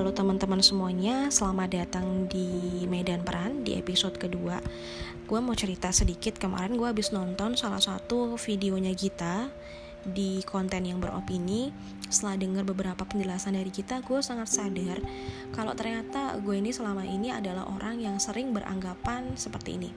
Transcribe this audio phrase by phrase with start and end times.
[0.00, 2.48] Halo teman-teman semuanya, selamat datang di
[2.88, 4.56] Medan Peran di episode kedua.
[5.28, 9.52] Gue mau cerita sedikit, kemarin gue habis nonton salah satu videonya Gita
[10.00, 11.68] di konten yang beropini.
[12.08, 15.04] Setelah dengar beberapa penjelasan dari kita, gue sangat sadar
[15.52, 19.92] Kalau ternyata gue ini selama ini adalah orang yang sering beranggapan seperti ini.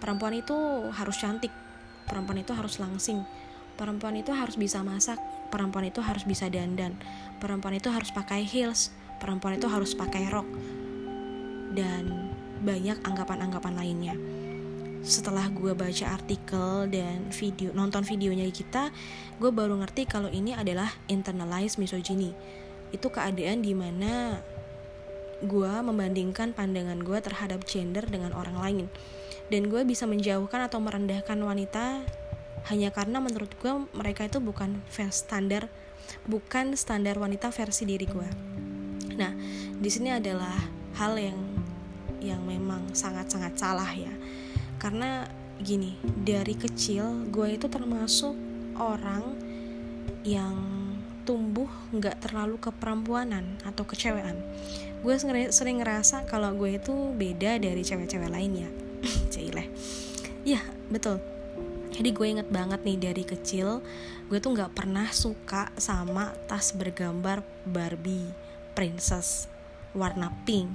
[0.00, 0.56] Perempuan itu
[0.96, 1.52] harus cantik,
[2.08, 3.20] perempuan itu harus langsing
[3.74, 5.18] Perempuan itu harus bisa masak,
[5.54, 6.98] perempuan itu harus bisa dandan
[7.38, 8.90] perempuan itu harus pakai heels
[9.22, 10.50] perempuan itu harus pakai rok
[11.78, 12.30] dan
[12.64, 14.14] banyak anggapan-anggapan lainnya.
[15.04, 18.88] Setelah gue baca artikel dan video nonton videonya kita
[19.36, 22.32] gue baru ngerti kalau ini adalah internalized misogyny.
[22.90, 24.40] Itu keadaan di mana
[25.44, 28.86] gue membandingkan pandangan gue terhadap gender dengan orang lain.
[29.52, 32.00] Dan gue bisa menjauhkan atau merendahkan wanita
[32.72, 34.80] hanya karena menurut gue mereka itu bukan
[35.12, 35.68] standar
[36.28, 38.28] bukan standar wanita versi diri gue
[39.14, 39.32] nah
[39.78, 40.56] di sini adalah
[40.94, 41.38] hal yang
[42.24, 44.10] yang memang sangat-sangat salah ya.
[44.80, 45.28] Karena
[45.60, 48.34] gini dari kecil gue itu termasuk
[48.80, 49.36] orang
[50.24, 50.56] yang
[51.28, 54.40] tumbuh nggak terlalu keperempuanan atau kecewean.
[55.04, 55.20] Gue
[55.52, 58.72] sering ngerasa kalau gue itu beda dari cewek-cewek lainnya
[59.28, 59.68] cile
[60.48, 60.60] ya
[60.92, 61.20] betul
[61.94, 63.80] jadi gue inget banget nih dari kecil
[64.26, 69.46] gue tuh nggak pernah suka sama tas bergambar Barbie princess
[69.94, 70.68] warna pink.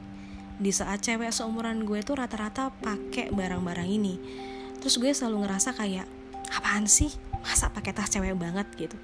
[0.60, 4.16] Di saat cewek seumuran gue tuh rata-rata pakai barang-barang ini.
[4.80, 6.08] Terus gue selalu ngerasa kayak
[6.56, 7.12] apaan sih?
[7.44, 8.68] Masa pakai tas cewek banget?
[8.76, 8.96] gitu.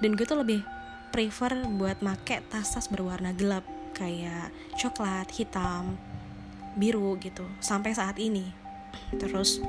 [0.00, 0.62] Dan gue tuh lebih
[1.10, 5.98] prefer buat make tas-tas berwarna gelap kayak coklat hitam
[6.78, 8.50] biru gitu sampai saat ini.
[9.18, 9.62] Terus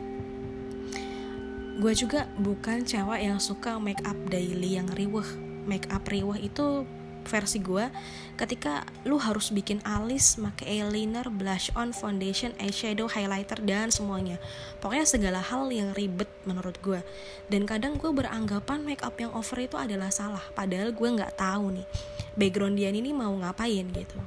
[1.82, 5.26] gue juga bukan cewek yang suka make up daily yang riweh
[5.66, 6.86] make up riweh itu
[7.26, 7.90] versi gue
[8.38, 14.41] ketika lu harus bikin alis pakai eyeliner, blush on, foundation, eyeshadow, highlighter dan semuanya.
[14.81, 17.06] Pokoknya segala hal yang ribet menurut gue.
[17.47, 21.81] Dan kadang gue beranggapan make up yang over itu adalah salah, padahal gue nggak tahu
[21.81, 21.88] nih
[22.34, 24.18] background dia ini mau ngapain gitu.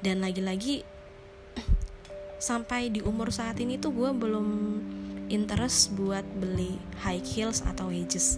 [0.00, 0.82] Dan lagi-lagi
[2.48, 4.71] sampai di umur saat ini tuh gue belum
[5.32, 8.36] interest buat beli high heels atau wedges.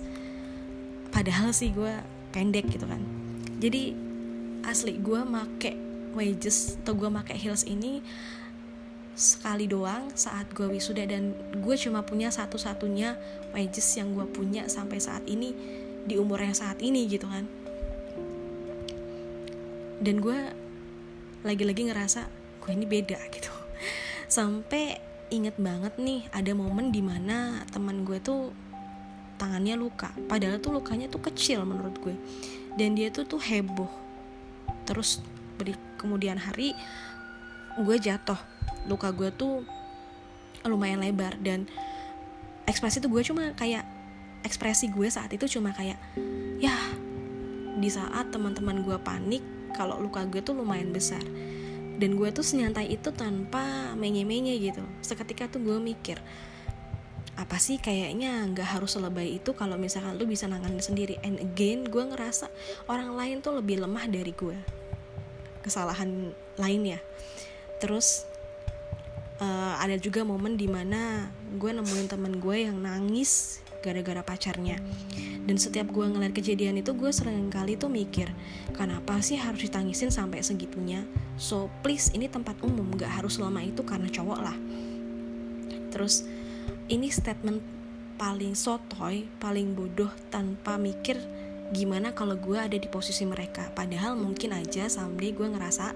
[1.11, 1.91] Padahal sih gue
[2.31, 3.03] pendek gitu kan.
[3.59, 3.95] Jadi
[4.63, 5.75] asli gue make
[6.15, 8.01] wedges atau gue make heels ini
[9.15, 13.15] sekali doang saat gue wisuda dan gue cuma punya satu-satunya
[13.55, 15.55] wedges yang gue punya sampai saat ini
[16.07, 17.47] di umur yang saat ini gitu kan.
[20.03, 20.39] Dan gue
[21.47, 22.27] lagi-lagi ngerasa
[22.63, 23.19] gue ini beda?
[23.35, 23.51] gitu.
[24.27, 28.55] Sampai inget banget nih ada momen di mana teman gue tuh
[29.35, 30.15] tangannya luka.
[30.31, 32.15] Padahal tuh lukanya tuh kecil menurut gue.
[32.79, 33.91] Dan dia tuh tuh heboh.
[34.87, 35.19] Terus
[35.59, 36.79] beri kemudian hari
[37.75, 38.39] gue jatuh.
[38.87, 39.67] Luka gue tuh
[40.65, 41.69] lumayan lebar dan
[42.65, 43.85] ekspresi tuh gue cuma kayak
[44.45, 46.01] ekspresi gue saat itu cuma kayak
[46.61, 46.73] ya
[47.77, 49.45] di saat teman-teman gue panik
[49.77, 51.21] kalau luka gue tuh lumayan besar
[51.99, 54.83] dan gue tuh senyantai itu tanpa menye-menye gitu.
[55.01, 56.19] Seketika tuh gue mikir
[57.35, 61.19] apa sih kayaknya nggak harus selebay itu kalau misalkan lu bisa nanganin sendiri?
[61.27, 62.51] And again gue ngerasa
[62.87, 64.59] orang lain tuh lebih lemah dari gue.
[65.63, 67.03] Kesalahan lainnya.
[67.83, 68.27] Terus
[69.43, 74.81] uh, ada juga momen di mana gue nemuin temen gue yang nangis gara-gara pacarnya
[75.45, 78.33] dan setiap gue ngeliat kejadian itu gue sering kali tuh mikir
[78.73, 81.05] kenapa sih harus ditangisin sampai segitunya?
[81.37, 84.57] So please ini tempat umum gak harus selama itu karena cowok lah.
[85.93, 86.25] Terus
[86.89, 87.61] ini statement
[88.17, 91.21] paling sotoy paling bodoh tanpa mikir
[91.75, 93.69] gimana kalau gue ada di posisi mereka.
[93.77, 95.93] Padahal mungkin aja someday gue ngerasa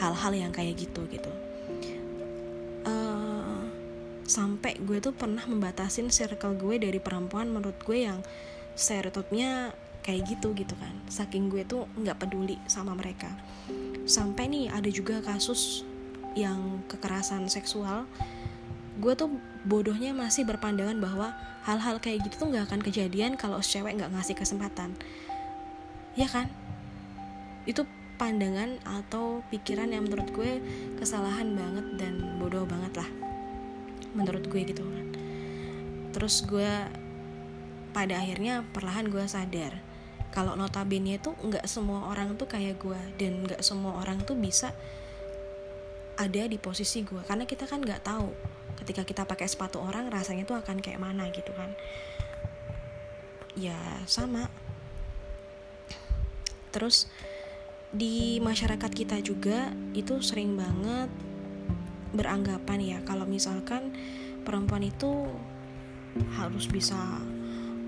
[0.00, 1.32] hal-hal yang kayak gitu gitu.
[4.26, 8.18] Sampai gue tuh pernah membatasin circle gue dari perempuan menurut gue yang
[8.76, 9.72] stereotipnya
[10.06, 10.94] kayak gitu gitu kan.
[11.10, 13.32] Saking gue tuh nggak peduli sama mereka.
[14.06, 15.82] Sampai nih ada juga kasus
[16.38, 18.06] yang kekerasan seksual.
[19.02, 19.32] Gue tuh
[19.66, 21.34] bodohnya masih berpandangan bahwa
[21.66, 24.94] hal-hal kayak gitu tuh nggak akan kejadian kalau cewek nggak ngasih kesempatan.
[26.14, 26.46] Ya kan?
[27.66, 27.82] Itu
[28.16, 30.62] pandangan atau pikiran yang menurut gue
[30.96, 33.08] kesalahan banget dan bodoh banget lah.
[34.14, 35.06] Menurut gue gitu kan.
[36.16, 36.72] Terus gue
[37.96, 39.80] pada akhirnya perlahan gue sadar
[40.36, 44.76] kalau notabene itu nggak semua orang tuh kayak gue dan nggak semua orang tuh bisa
[46.20, 48.28] ada di posisi gue karena kita kan nggak tahu
[48.84, 51.72] ketika kita pakai sepatu orang rasanya tuh akan kayak mana gitu kan.
[53.56, 54.52] Ya sama.
[56.72, 57.08] Terus
[57.88, 61.08] di masyarakat kita juga itu sering banget
[62.12, 63.96] beranggapan ya kalau misalkan
[64.44, 65.32] perempuan itu
[66.36, 66.96] harus bisa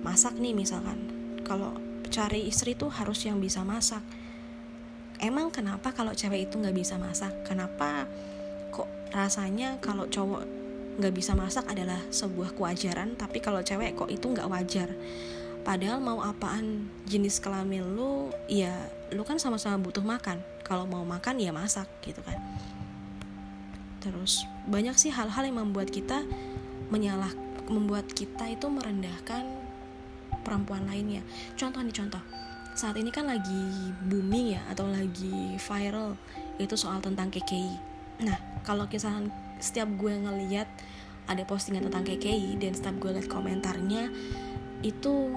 [0.03, 0.99] masak nih misalkan.
[1.43, 1.75] Kalau
[2.09, 4.01] cari istri tuh harus yang bisa masak.
[5.19, 7.35] Emang kenapa kalau cewek itu nggak bisa masak?
[7.43, 8.07] Kenapa
[8.71, 10.47] kok rasanya kalau cowok
[10.99, 14.89] nggak bisa masak adalah sebuah kewajaran tapi kalau cewek kok itu nggak wajar?
[15.67, 18.73] Padahal mau apaan jenis kelamin lu ya
[19.13, 20.41] lu kan sama-sama butuh makan.
[20.63, 22.39] Kalau mau makan ya masak gitu kan.
[23.99, 26.23] Terus banyak sih hal-hal yang membuat kita
[26.89, 27.35] menyalah
[27.69, 29.45] membuat kita itu merendahkan
[30.49, 31.21] perempuan lainnya.
[31.61, 32.25] Contoh nih contoh.
[32.73, 36.17] Saat ini kan lagi booming ya atau lagi viral
[36.59, 38.35] itu soal tentang KKI nah
[38.67, 39.31] kalau kisahan
[39.63, 40.67] setiap gue ngeliat
[41.31, 44.11] ada postingan tentang KKI dan setiap gue liat komentarnya
[44.83, 45.31] itu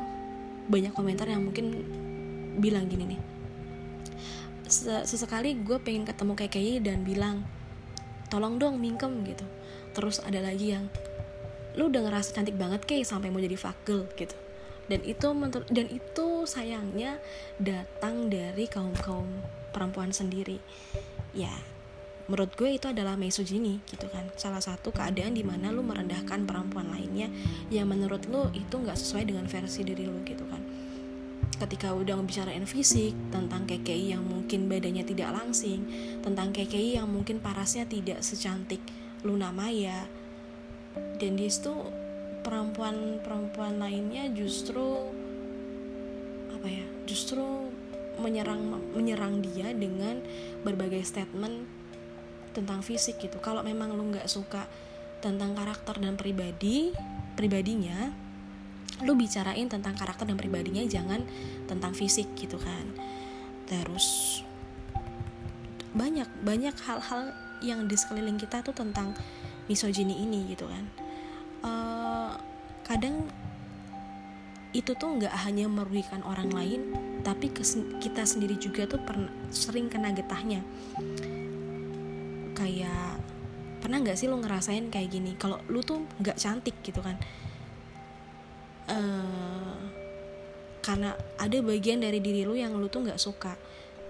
[0.72, 1.84] banyak komentar yang mungkin
[2.62, 3.22] bilang gini nih.
[5.04, 7.44] Sesekali gue pengen ketemu KKI dan bilang
[8.32, 9.44] tolong dong mingkem gitu.
[9.92, 10.88] Terus ada lagi yang
[11.76, 14.36] lu udah ngerasa cantik banget kayak sampai mau jadi fakul gitu
[14.92, 15.28] dan itu
[15.72, 17.16] dan itu sayangnya
[17.56, 19.40] datang dari kaum kaum
[19.72, 20.60] perempuan sendiri.
[21.32, 21.52] Ya
[22.28, 24.28] menurut gue itu adalah misogyny gitu kan.
[24.36, 27.32] Salah satu keadaan di mana lu merendahkan perempuan lainnya
[27.72, 30.60] yang menurut lu itu nggak sesuai dengan versi diri lu gitu kan.
[31.56, 35.88] Ketika udah ngebicarain fisik tentang KKI yang mungkin badannya tidak langsing
[36.20, 38.82] tentang KKI yang mungkin parasnya tidak secantik
[39.22, 40.10] Luna Maya
[41.22, 42.01] dan di situ
[42.42, 45.14] perempuan-perempuan lainnya justru
[46.52, 47.42] apa ya justru
[48.22, 48.62] menyerang
[48.94, 50.22] menyerang dia dengan
[50.62, 51.66] berbagai statement
[52.52, 53.40] tentang fisik gitu.
[53.40, 54.68] Kalau memang lu nggak suka
[55.24, 56.92] tentang karakter dan pribadi
[57.38, 58.12] pribadinya
[59.02, 61.26] lu bicarain tentang karakter dan pribadinya jangan
[61.66, 62.86] tentang fisik gitu kan.
[63.66, 64.42] Terus
[65.92, 69.14] banyak banyak hal-hal yang di sekeliling kita tuh tentang
[69.70, 70.86] misogyni ini gitu kan.
[71.62, 72.01] Uh,
[72.92, 73.32] kadang
[74.76, 76.82] itu tuh nggak hanya merugikan orang lain
[77.24, 77.52] tapi
[78.04, 80.60] kita sendiri juga tuh pernah sering kena getahnya.
[82.52, 83.24] Kayak
[83.80, 85.40] pernah nggak sih lo ngerasain kayak gini?
[85.40, 87.16] Kalau lu tuh nggak cantik gitu kan
[88.92, 89.76] uh,
[90.82, 93.54] karena ada bagian dari diri lu yang lu tuh nggak suka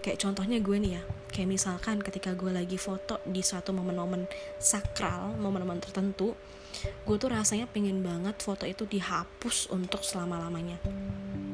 [0.02, 1.02] kayak contohnya gue nih ya.
[1.32, 4.28] Kayak misalkan ketika gue lagi foto di suatu momen-momen
[4.60, 6.36] sakral momen-momen tertentu
[6.82, 10.80] gue tuh rasanya pengen banget foto itu dihapus untuk selama-lamanya.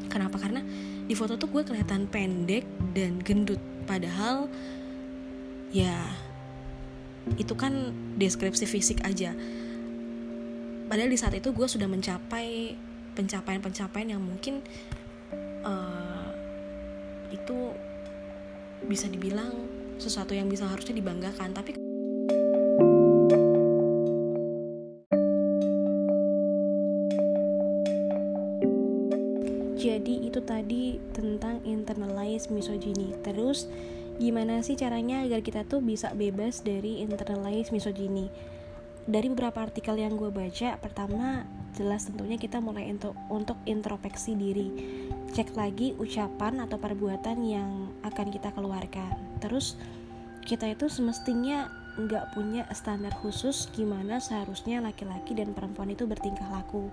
[0.07, 0.39] Kenapa?
[0.39, 0.63] Karena
[1.07, 2.63] di foto tuh gue kelihatan pendek
[2.95, 3.59] dan gendut.
[3.87, 4.47] Padahal
[5.71, 5.99] ya
[7.35, 9.35] itu kan deskripsi fisik aja.
[10.87, 12.77] Padahal di saat itu gue sudah mencapai
[13.17, 14.63] pencapaian-pencapaian yang mungkin
[15.65, 16.31] uh,
[17.33, 17.75] itu
[18.85, 19.53] bisa dibilang
[19.97, 21.73] sesuatu yang bisa harusnya dibanggakan tapi
[29.97, 33.17] jadi itu tadi tentang internalize misogyny.
[33.25, 33.65] Terus
[34.21, 38.29] gimana sih caranya agar kita tuh bisa bebas dari internalize misogyny?
[39.07, 44.69] Dari beberapa artikel yang gue baca pertama jelas tentunya kita mulai untuk untuk introspeksi diri.
[45.31, 49.37] Cek lagi ucapan atau perbuatan yang akan kita keluarkan.
[49.37, 49.77] Terus
[50.41, 56.89] kita itu semestinya nggak punya standar khusus gimana seharusnya laki-laki dan perempuan itu bertingkah laku.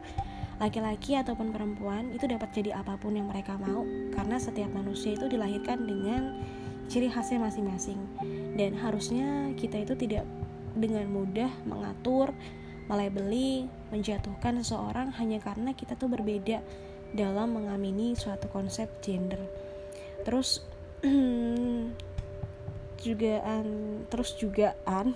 [0.60, 3.82] Laki-laki ataupun perempuan itu dapat jadi apa pun yang mereka mau
[4.14, 6.38] karena setiap manusia itu dilahirkan dengan
[6.86, 7.98] ciri khasnya masing-masing.
[8.54, 10.24] Dan harusnya kita itu tidak
[10.74, 12.34] dengan mudah mengatur,
[12.84, 16.60] melebeli, menjatuhkan seseorang hanya karena kita tuh berbeda
[17.14, 19.40] dalam mengamini suatu konsep gender.
[20.26, 20.60] Terus
[23.04, 23.66] jugaan
[24.08, 25.12] terus jugaan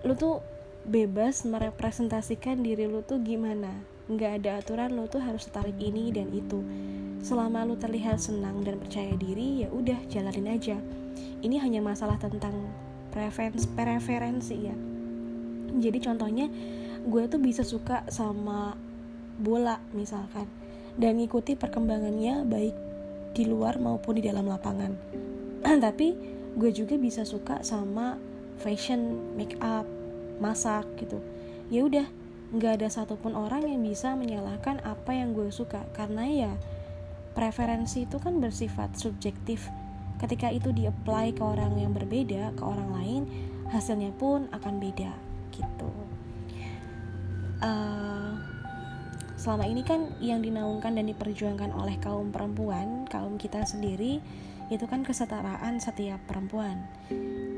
[0.00, 0.40] lu tuh
[0.88, 3.72] bebas merepresentasikan diri lu tuh gimana.
[4.08, 6.64] Nggak ada aturan lu tuh harus tarik ini dan itu.
[7.20, 10.76] Selama lu terlihat senang dan percaya diri ya udah jalanin aja.
[11.38, 12.54] Ini hanya masalah tentang
[13.12, 14.97] preferensi ya
[15.76, 16.48] jadi contohnya
[17.04, 18.74] gue tuh bisa suka sama
[19.38, 20.48] bola misalkan.
[20.98, 22.74] Dan ngikuti perkembangannya baik
[23.36, 24.92] di luar maupun di dalam lapangan.
[25.84, 26.08] Tapi
[26.58, 28.18] gue juga bisa suka sama
[28.58, 29.86] fashion make up
[30.42, 31.22] masak gitu.
[31.70, 32.06] Ya udah
[32.48, 35.86] nggak ada satupun orang yang bisa menyalahkan apa yang gue suka.
[35.94, 36.52] Karena ya
[37.38, 39.70] preferensi itu kan bersifat subjektif.
[40.18, 43.22] Ketika itu di-apply ke orang yang berbeda ke orang lain
[43.70, 45.27] hasilnya pun akan beda
[45.58, 45.90] gitu.
[47.58, 48.38] Uh,
[49.34, 54.22] selama ini kan yang dinaungkan dan diperjuangkan oleh kaum perempuan kaum kita sendiri
[54.68, 56.86] itu kan kesetaraan setiap perempuan.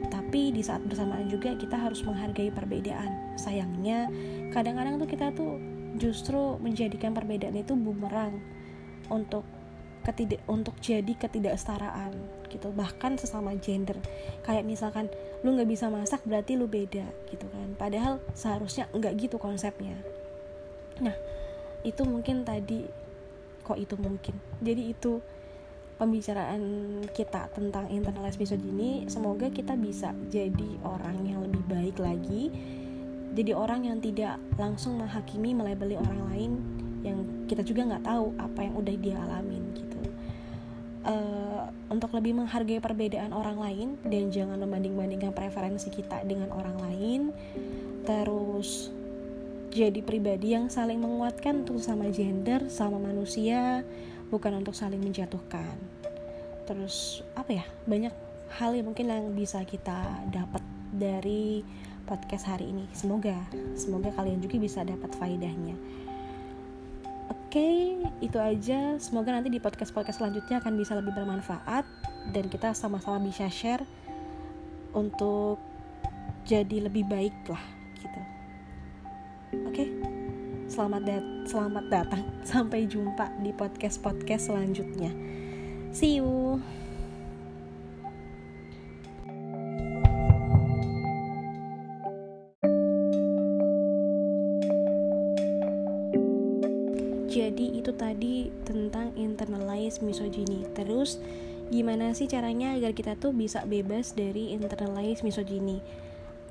[0.08, 3.34] Tapi di saat bersamaan juga kita harus menghargai perbedaan.
[3.34, 4.06] Sayangnya
[4.54, 5.58] kadang-kadang tuh kita tuh
[5.98, 8.38] justru menjadikan perbedaan itu bumerang
[9.10, 9.42] untuk
[10.00, 12.12] ketidak untuk jadi ketidaksetaraan
[12.48, 12.72] gitu.
[12.72, 13.96] Bahkan sesama gender.
[14.42, 15.06] Kayak misalkan
[15.44, 17.68] lu nggak bisa masak berarti lu beda gitu kan.
[17.76, 19.96] Padahal seharusnya nggak gitu konsepnya.
[21.00, 21.16] Nah
[21.84, 22.84] itu mungkin tadi
[23.64, 24.34] kok itu mungkin?
[24.60, 25.20] Jadi itu
[26.00, 26.62] pembicaraan
[27.12, 32.48] kita tentang internalis misogyni semoga kita bisa jadi orang yang lebih baik lagi.
[33.30, 36.52] Jadi orang yang tidak langsung menghakimi melebeli orang lain
[37.00, 39.59] yang kita juga nggak tahu apa yang udah dia alamin gitu
[41.10, 47.20] uh, untuk lebih menghargai perbedaan orang lain dan jangan membanding-bandingkan preferensi kita dengan orang lain.
[48.06, 48.94] Terus
[49.70, 53.86] jadi pribadi yang saling menguatkan untuk sama gender sama manusia
[54.30, 55.74] bukan untuk saling menjatuhkan.
[56.66, 58.14] Terus apa ya banyak
[58.58, 61.62] hal yang mungkin yang bisa kita dapat dari
[62.06, 62.86] podcast hari ini.
[62.94, 63.38] Semoga
[63.78, 65.74] semoga kalian juga bisa dapat faedahnya.
[65.74, 65.99] oke
[67.50, 68.94] okay, itu aja.
[69.02, 71.82] Semoga nanti di podcast podcast selanjutnya akan bisa lebih bermanfaat
[72.30, 73.82] dan kita sama-sama bisa share
[74.94, 75.58] untuk
[76.46, 77.62] jadi lebih baik lah
[77.98, 78.20] gitu.
[79.66, 79.88] Oke okay?
[80.70, 82.22] selamat dat selamat datang.
[82.50, 85.10] Sampai jumpa di podcast podcast selanjutnya.
[85.90, 86.62] See you
[101.90, 105.82] gimana sih caranya agar kita tuh bisa bebas dari internalize misogyny?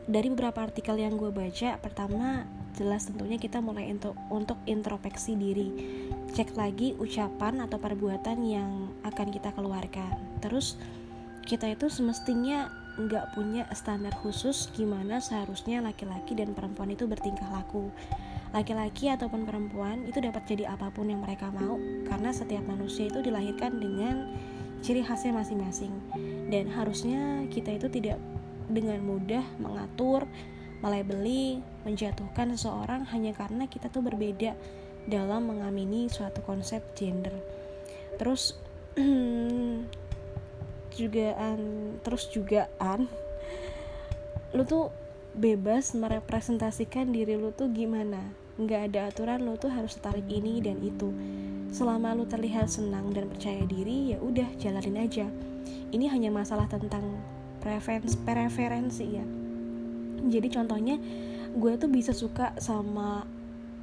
[0.03, 2.43] Dari beberapa artikel yang gue baca pertama
[2.75, 5.71] jelas tentunya kita mulai untuk untuk introspeksi diri.
[6.35, 10.43] Cek lagi ucapan atau perbuatan yang akan kita keluarkan.
[10.43, 10.75] Terus
[11.47, 12.67] kita itu semestinya
[12.99, 17.87] nggak punya standar khusus gimana seharusnya laki-laki dan perempuan itu bertingkah laku.
[18.51, 21.79] Laki-laki ataupun perempuan itu dapat jadi apa pun yang mereka mau
[22.11, 24.27] karena setiap manusia itu dilahirkan dengan
[24.89, 25.93] ciri khasnya masing-masing
[26.49, 28.17] dan harusnya kita itu tidak
[28.73, 30.25] dengan mudah mengatur,
[30.81, 34.57] melebeli, menjatuhkan seseorang hanya karena kita tuh berbeda
[35.05, 37.37] dalam mengamini suatu konsep gender.
[38.17, 38.57] Terus
[40.97, 41.59] jugaan
[42.01, 43.05] terus jugaan
[44.57, 44.89] lu tuh
[45.37, 50.83] bebas merepresentasikan diri lu tuh gimana nggak ada aturan lu tuh harus tertarik ini dan
[50.83, 51.15] itu.
[51.71, 55.27] Selama lu terlihat senang dan percaya diri ya udah jalanin aja.
[55.89, 57.01] Ini hanya masalah tentang
[57.63, 59.25] preferensi preferensi ya.
[60.27, 60.99] Jadi contohnya
[61.55, 63.23] gue tuh bisa suka sama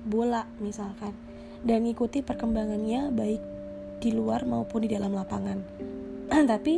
[0.04, 1.16] bola misalkan.
[1.64, 3.42] Dan ngikuti perkembangannya baik
[4.04, 5.58] di luar maupun di dalam lapangan.
[6.52, 6.74] Tapi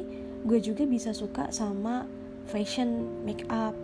[0.47, 2.07] gue juga bisa suka sama
[2.47, 3.75] fashion make up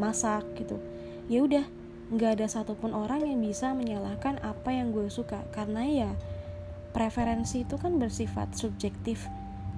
[0.00, 0.80] masak gitu.
[1.28, 1.68] Ya udah
[2.08, 5.44] nggak ada satupun orang yang bisa menyalahkan apa yang gue suka.
[5.52, 6.10] Karena ya
[6.96, 9.28] preferensi itu kan bersifat subjektif.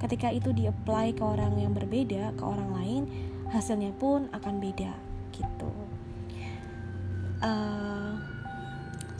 [0.00, 3.02] Ketika itu di-apply ke orang yang berbeda ke orang lain
[3.50, 4.94] hasilnya pun akan beda
[5.34, 5.72] gitu.
[7.40, 8.14] Uh,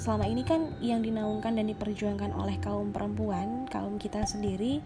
[0.01, 4.81] selama ini kan yang dinaungkan dan diperjuangkan oleh kaum perempuan kaum kita sendiri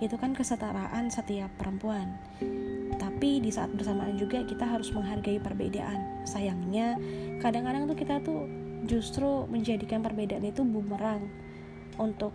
[0.00, 2.16] itu kan kesetaraan setiap perempuan.
[2.96, 6.24] Tapi di saat bersamaan juga kita harus menghargai perbedaan.
[6.24, 6.96] Sayangnya
[7.44, 8.48] kadang-kadang tuh kita tuh
[8.88, 11.28] justru menjadikan perbedaan itu bumerang
[12.00, 12.32] untuk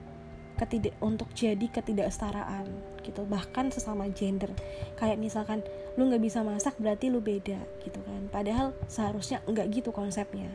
[0.55, 2.69] ketidak untuk jadi ketidaksetaraan
[3.01, 3.25] gitu.
[3.25, 4.53] Bahkan sesama gender.
[4.95, 5.59] Kayak misalkan
[5.97, 8.29] lu nggak bisa masak berarti lu beda gitu kan.
[8.29, 10.47] Padahal seharusnya nggak gitu konsepnya.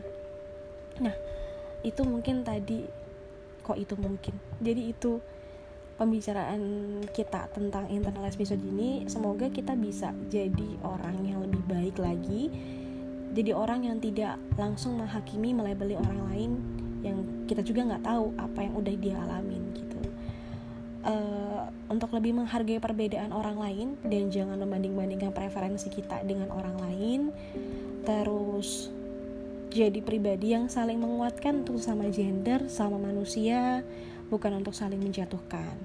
[1.03, 1.13] Nah
[1.83, 2.87] itu mungkin tadi
[3.61, 4.33] kok itu mungkin.
[4.63, 5.21] Jadi itu
[6.01, 6.61] pembicaraan
[7.13, 12.49] kita tentang internalis misogyni semoga kita bisa jadi orang yang lebih baik lagi
[13.31, 16.51] jadi orang yang tidak langsung menghakimi melebeli orang lain
[17.01, 17.17] yang
[17.47, 19.99] kita juga nggak tahu apa yang udah dia alamin gitu.
[21.01, 27.21] Uh, untuk lebih menghargai perbedaan orang lain dan jangan membanding-bandingkan preferensi kita dengan orang lain
[28.05, 28.93] terus
[29.73, 33.81] jadi pribadi yang saling menguatkan untuk sama gender sama manusia
[34.31, 35.75] bukan untuk saling menjatuhkan.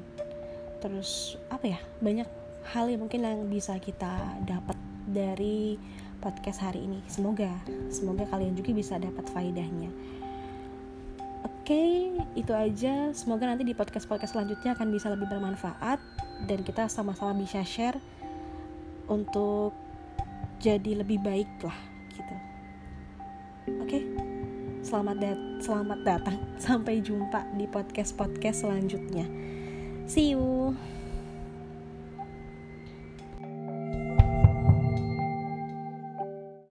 [0.79, 2.29] Terus apa ya banyak
[2.71, 4.79] hal yang mungkin yang bisa kita dapat
[5.11, 5.75] dari
[6.23, 7.03] podcast hari ini.
[7.11, 7.51] Semoga
[7.91, 9.91] semoga kalian juga bisa dapat faedahnya.
[11.43, 11.95] Oke okay,
[12.39, 13.11] itu aja.
[13.11, 15.99] Semoga nanti di podcast podcast selanjutnya akan bisa lebih bermanfaat
[16.47, 17.99] dan kita sama-sama bisa share
[19.11, 19.75] untuk
[20.63, 21.79] jadi lebih baik lah
[22.15, 22.35] gitu.
[23.83, 23.91] Oke?
[23.91, 24.16] okay?
[24.87, 26.39] Selamat dat selamat datang.
[26.63, 29.27] Sampai jumpa di podcast podcast selanjutnya.
[30.07, 30.79] See you